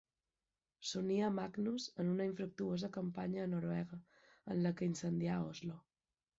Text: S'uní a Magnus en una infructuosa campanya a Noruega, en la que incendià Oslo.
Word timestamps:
S'uní 0.91 1.17
a 1.25 1.29
Magnus 1.35 1.85
en 2.05 2.09
una 2.15 2.27
infructuosa 2.31 2.91
campanya 2.97 3.43
a 3.43 3.47
Noruega, 3.53 4.03
en 4.57 4.67
la 4.67 4.75
que 4.81 4.93
incendià 4.93 5.41
Oslo. 5.55 5.81